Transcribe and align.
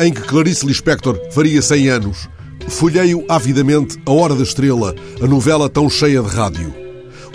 em 0.00 0.12
que 0.12 0.22
Clarice 0.22 0.66
Lispector 0.66 1.16
faria 1.30 1.62
100 1.62 1.88
anos. 1.88 2.28
Folheio 2.66 3.24
avidamente 3.28 3.96
A 4.04 4.10
Hora 4.10 4.34
da 4.34 4.42
Estrela, 4.42 4.96
a 5.22 5.26
novela 5.28 5.68
tão 5.68 5.88
cheia 5.88 6.20
de 6.20 6.28
rádio. 6.28 6.74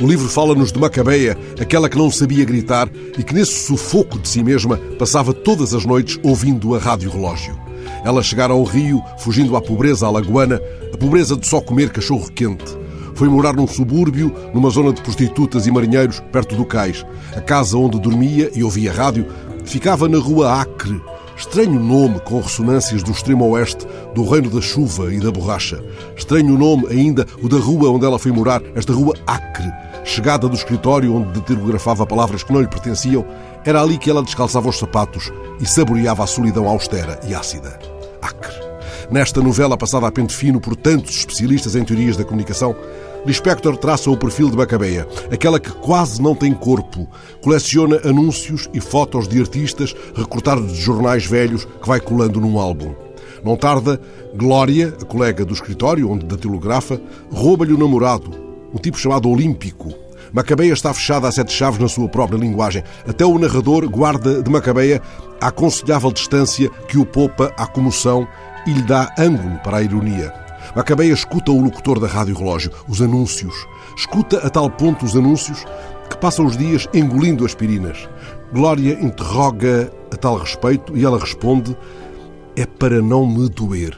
O 0.01 0.05
livro 0.05 0.27
fala-nos 0.27 0.73
de 0.73 0.79
Macabeia, 0.79 1.37
aquela 1.61 1.87
que 1.87 1.97
não 1.97 2.11
sabia 2.11 2.43
gritar 2.43 2.89
e 3.17 3.23
que, 3.23 3.33
nesse 3.33 3.65
sufoco 3.65 4.19
de 4.19 4.27
si 4.27 4.43
mesma, 4.43 4.77
passava 4.97 5.33
todas 5.33 5.73
as 5.73 5.85
noites 5.85 6.19
ouvindo 6.21 6.75
a 6.75 6.77
rádio 6.77 7.09
relógio. 7.09 7.57
Ela 8.03 8.21
chegara 8.21 8.51
ao 8.51 8.63
rio, 8.63 9.01
fugindo 9.19 9.55
à 9.55 9.61
pobreza 9.61 10.05
alagoana, 10.05 10.61
a 10.93 10.97
pobreza 10.97 11.37
de 11.37 11.47
só 11.47 11.61
comer 11.61 11.89
cachorro 11.89 12.29
quente. 12.31 12.77
Foi 13.15 13.29
morar 13.29 13.55
num 13.55 13.67
subúrbio, 13.67 14.35
numa 14.53 14.69
zona 14.69 14.91
de 14.91 15.01
prostitutas 15.01 15.67
e 15.67 15.71
marinheiros, 15.71 16.21
perto 16.33 16.55
do 16.55 16.65
cais. 16.65 17.05
A 17.33 17.39
casa 17.39 17.77
onde 17.77 17.99
dormia 17.99 18.51
e 18.53 18.61
ouvia 18.61 18.91
rádio 18.91 19.25
ficava 19.63 20.09
na 20.09 20.17
rua 20.17 20.61
Acre, 20.61 20.99
Estranho 21.39 21.79
nome 21.79 22.19
com 22.19 22.41
ressonâncias 22.41 23.01
do 23.01 23.11
extremo 23.11 23.47
oeste, 23.47 23.87
do 24.13 24.29
reino 24.29 24.49
da 24.49 24.59
chuva 24.59 25.13
e 25.13 25.21
da 25.21 25.31
borracha. 25.31 25.81
Estranho 26.17 26.57
nome 26.57 26.87
ainda 26.89 27.25
o 27.41 27.47
da 27.47 27.57
rua 27.57 27.89
onde 27.89 28.05
ela 28.05 28.19
foi 28.19 28.29
morar, 28.29 28.61
esta 28.75 28.91
rua 28.91 29.15
Acre. 29.25 29.71
Chegada 30.03 30.49
do 30.49 30.55
escritório 30.55 31.15
onde 31.15 31.39
datilografava 31.39 32.05
palavras 32.05 32.43
que 32.43 32.51
não 32.51 32.59
lhe 32.59 32.67
pertenciam, 32.67 33.25
era 33.63 33.81
ali 33.81 33.97
que 33.97 34.09
ela 34.09 34.21
descalçava 34.21 34.67
os 34.67 34.77
sapatos 34.77 35.31
e 35.61 35.65
saboreava 35.65 36.25
a 36.25 36.27
solidão 36.27 36.67
austera 36.67 37.17
e 37.25 37.33
ácida. 37.33 37.79
Acre. 38.21 38.55
Nesta 39.09 39.41
novela 39.41 39.77
passada 39.77 40.07
a 40.07 40.11
pente 40.11 40.35
fino 40.35 40.59
por 40.59 40.75
tantos 40.75 41.15
especialistas 41.15 41.73
em 41.73 41.85
teorias 41.85 42.17
da 42.17 42.25
comunicação, 42.25 42.75
Lispector 43.25 43.77
traça 43.77 44.09
o 44.09 44.17
perfil 44.17 44.49
de 44.49 44.55
Macabeia, 44.55 45.07
aquela 45.31 45.59
que 45.59 45.71
quase 45.71 46.21
não 46.21 46.33
tem 46.33 46.53
corpo, 46.53 47.07
coleciona 47.41 47.99
anúncios 48.05 48.69
e 48.73 48.79
fotos 48.79 49.27
de 49.27 49.39
artistas 49.39 49.95
recortados 50.15 50.71
de 50.71 50.81
jornais 50.81 51.25
velhos 51.25 51.65
que 51.65 51.87
vai 51.87 51.99
colando 51.99 52.39
num 52.39 52.57
álbum. 52.57 52.93
Não 53.43 53.55
tarda, 53.55 53.99
Glória, 54.35 54.95
a 55.01 55.05
colega 55.05 55.45
do 55.45 55.53
escritório 55.53 56.09
onde 56.09 56.25
datilografa, 56.25 56.99
rouba-lhe 57.31 57.73
o 57.73 57.77
namorado, 57.77 58.31
um 58.73 58.77
tipo 58.77 58.97
chamado 58.97 59.29
Olímpico. 59.29 59.93
Macabeia 60.31 60.73
está 60.73 60.93
fechada 60.93 61.27
a 61.27 61.31
sete 61.31 61.51
chaves 61.51 61.79
na 61.79 61.87
sua 61.87 62.07
própria 62.07 62.37
linguagem. 62.37 62.83
Até 63.07 63.25
o 63.25 63.39
narrador 63.39 63.87
guarda 63.89 64.41
de 64.41 64.49
Macabeia 64.49 65.01
a 65.41 65.47
aconselhável 65.47 66.11
distância 66.11 66.69
que 66.87 66.97
o 66.97 67.05
poupa 67.05 67.51
à 67.57 67.65
comoção 67.65 68.27
e 68.67 68.71
lhe 68.71 68.81
dá 68.81 69.13
ângulo 69.17 69.57
para 69.63 69.77
a 69.77 69.83
ironia. 69.83 70.48
Macabeia 70.75 71.13
escuta 71.13 71.51
o 71.51 71.61
locutor 71.61 71.99
da 71.99 72.07
Rádio 72.07 72.37
Relógio, 72.37 72.71
os 72.87 73.01
anúncios. 73.01 73.53
Escuta 73.95 74.37
a 74.45 74.49
tal 74.49 74.69
ponto 74.69 75.05
os 75.05 75.15
anúncios 75.15 75.65
que 76.09 76.17
passam 76.17 76.45
os 76.45 76.57
dias 76.57 76.87
engolindo 76.93 77.45
aspirinas. 77.45 78.09
Glória 78.53 78.93
interroga 79.01 79.91
a 80.11 80.15
tal 80.15 80.37
respeito 80.37 80.97
e 80.97 81.05
ela 81.05 81.19
responde: 81.19 81.77
É 82.55 82.65
para 82.65 83.01
não 83.01 83.27
me 83.27 83.47
doer. 83.49 83.97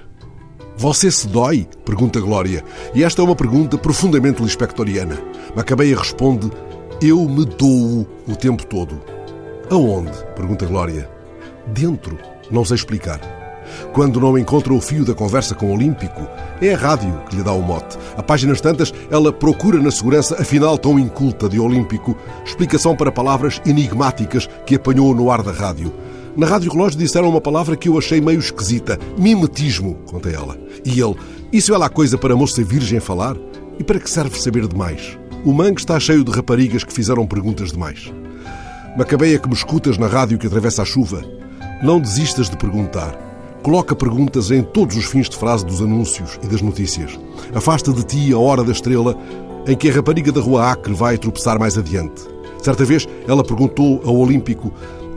Você 0.78 1.12
se 1.12 1.28
dói? 1.28 1.68
pergunta 1.86 2.20
Glória. 2.20 2.64
E 2.94 3.04
esta 3.04 3.22
é 3.22 3.26
uma 3.26 3.36
pergunta 3.36 3.78
profundamente 3.78 4.42
lispectoriana. 4.42 5.18
Macabeia 5.56 5.98
responde: 5.98 6.52
Eu 7.02 7.28
me 7.28 7.46
dou 7.46 8.08
o 8.28 8.36
tempo 8.36 8.66
todo. 8.66 9.02
Aonde? 9.70 10.12
pergunta 10.36 10.66
Glória. 10.66 11.10
Dentro. 11.68 12.18
Não 12.50 12.66
sei 12.66 12.76
explicar. 12.76 13.41
Quando 13.94 14.20
não 14.20 14.38
encontra 14.38 14.74
o 14.74 14.82
fio 14.82 15.06
da 15.06 15.14
conversa 15.14 15.56
com 15.56 15.68
o 15.68 15.74
Olímpico, 15.74 16.28
é 16.62 16.74
a 16.74 16.78
rádio 16.78 17.22
que 17.30 17.36
lhe 17.36 17.44
dá 17.44 17.52
o 17.52 17.62
mote. 17.62 17.98
A 18.18 18.24
páginas 18.24 18.62
tantas, 18.62 18.94
ela 19.10 19.32
procura 19.32 19.80
na 19.80 19.92
segurança, 19.92 20.42
afinal 20.42 20.78
tão 20.78 21.00
inculta 21.00 21.50
de 21.50 21.60
Olímpico, 21.60 22.18
explicação 22.46 22.96
para 22.96 23.12
palavras 23.12 23.62
enigmáticas 23.66 24.48
que 24.66 24.76
apanhou 24.76 25.14
no 25.16 25.32
ar 25.32 25.42
da 25.44 25.52
rádio. 25.52 25.94
Na 26.36 26.48
Rádio 26.48 26.72
Relógio 26.72 26.98
disseram 26.98 27.30
uma 27.30 27.42
palavra 27.42 27.76
que 27.76 27.90
eu 27.90 27.98
achei 27.98 28.22
meio 28.22 28.40
esquisita. 28.40 28.98
Mimetismo, 29.18 29.96
conta 30.06 30.30
ela. 30.30 30.58
E 30.86 31.02
ele, 31.02 31.16
isso 31.52 31.74
é 31.74 31.78
lá 31.78 31.90
coisa 31.90 32.18
para 32.18 32.38
moça 32.38 32.64
virgem 32.64 33.02
falar? 33.02 33.36
E 33.78 33.84
para 33.84 34.00
que 34.00 34.10
serve 34.10 34.40
saber 34.40 34.66
demais? 34.66 35.18
O 35.44 35.52
mangue 35.52 35.82
está 35.82 36.00
cheio 36.00 36.24
de 36.24 36.32
raparigas 36.32 36.84
que 36.86 36.94
fizeram 36.94 37.28
perguntas 37.28 37.74
demais. 37.74 38.14
Macabeia 38.98 39.40
que 39.40 39.48
me 39.48 39.54
escutas 39.54 39.98
na 39.98 40.08
rádio 40.08 40.38
que 40.38 40.48
atravessa 40.48 40.84
a 40.84 40.86
chuva. 40.86 41.22
Não 41.84 42.00
desistas 42.00 42.50
de 42.50 42.56
perguntar. 42.56 43.31
Coloca 43.64 43.96
perguntas 43.96 44.50
em 44.50 44.64
todos 44.64 44.98
os 44.98 45.06
fins 45.06 45.30
de 45.30 45.38
frase 45.38 45.64
dos 45.64 45.82
anúncios 45.82 46.40
e 46.42 46.48
das 46.48 46.64
notícias. 46.64 47.20
Afasta 47.54 47.94
de 47.94 48.04
ti 48.04 48.34
a 48.34 48.38
hora 48.40 48.64
da 48.64 48.72
estrela 48.72 49.16
em 49.68 49.76
que 49.76 49.88
a 49.88 49.94
rapariga 49.94 50.32
da 50.32 50.42
rua 50.42 50.72
Acre 50.72 50.94
vai 50.94 51.16
tropeçar 51.16 51.60
mais 51.60 51.78
adiante. 51.78 52.24
Certa 52.62 52.84
vez 52.84 53.08
ela 53.28 53.44
perguntou 53.44 54.02
ao 54.04 54.18
Olímpico: 54.18 54.74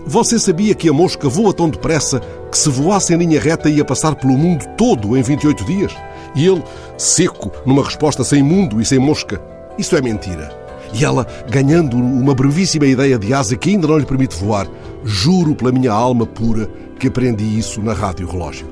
Você 0.06 0.38
sabia 0.38 0.74
que 0.74 0.90
a 0.90 0.92
mosca 0.92 1.26
voa 1.26 1.54
tão 1.54 1.70
depressa 1.70 2.20
que 2.50 2.58
se 2.58 2.68
voasse 2.68 3.14
em 3.14 3.16
linha 3.16 3.40
reta 3.40 3.70
ia 3.70 3.84
passar 3.84 4.14
pelo 4.14 4.36
mundo 4.36 4.66
todo 4.76 5.16
em 5.16 5.22
28 5.22 5.64
dias? 5.64 5.96
E 6.34 6.46
ele, 6.46 6.62
seco, 6.98 7.50
numa 7.64 7.82
resposta 7.82 8.22
sem 8.24 8.42
mundo 8.42 8.78
e 8.78 8.84
sem 8.84 8.98
mosca: 8.98 9.40
Isso 9.78 9.96
é 9.96 10.02
mentira. 10.02 10.63
E 10.94 11.04
ela, 11.04 11.26
ganhando 11.50 11.96
uma 11.96 12.34
brevíssima 12.34 12.86
ideia 12.86 13.18
de 13.18 13.34
asa 13.34 13.56
que 13.56 13.70
ainda 13.70 13.88
não 13.88 13.98
lhe 13.98 14.06
permite 14.06 14.36
voar, 14.36 14.68
juro 15.04 15.54
pela 15.54 15.72
minha 15.72 15.92
alma 15.92 16.24
pura 16.24 16.70
que 16.98 17.08
aprendi 17.08 17.58
isso 17.58 17.82
na 17.82 17.92
Rádio 17.92 18.28
Relógio. 18.28 18.68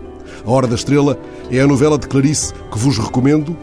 A 0.46 0.50
Hora 0.50 0.68
da 0.68 0.76
Estrela 0.76 1.18
é 1.50 1.60
a 1.60 1.66
novela 1.66 1.98
de 1.98 2.06
Clarice 2.06 2.54
que 2.70 2.78
vos 2.78 2.96
recomendo 2.96 3.56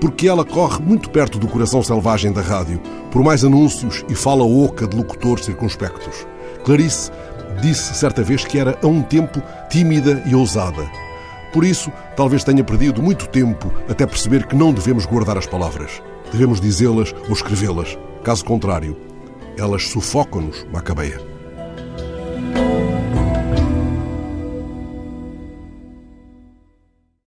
porque 0.00 0.28
ela 0.28 0.44
corre 0.44 0.82
muito 0.82 1.08
perto 1.10 1.38
do 1.38 1.46
coração 1.46 1.80
selvagem 1.80 2.32
da 2.32 2.40
rádio, 2.40 2.80
por 3.10 3.22
mais 3.22 3.44
anúncios 3.44 4.04
e 4.08 4.14
fala 4.14 4.44
oca 4.44 4.86
de 4.86 4.96
locutores 4.96 5.44
circunspectos. 5.44 6.26
Clarice 6.64 7.10
disse 7.60 7.94
certa 7.94 8.22
vez 8.22 8.44
que 8.44 8.58
era 8.58 8.76
a 8.82 8.86
um 8.86 9.00
tempo 9.00 9.40
tímida 9.70 10.22
e 10.26 10.34
ousada. 10.34 10.90
Por 11.52 11.64
isso, 11.64 11.92
talvez 12.16 12.42
tenha 12.42 12.64
perdido 12.64 13.02
muito 13.02 13.28
tempo 13.28 13.72
até 13.88 14.04
perceber 14.04 14.46
que 14.46 14.56
não 14.56 14.72
devemos 14.72 15.06
guardar 15.06 15.38
as 15.38 15.46
palavras. 15.46 16.02
Devemos 16.32 16.60
dizê-las 16.60 17.14
ou 17.28 17.32
escrevê-las. 17.34 17.98
Caso 18.24 18.44
contrário, 18.44 18.96
elas 19.58 19.88
sufocam-nos, 19.88 20.64
Macabeia. 20.72 21.31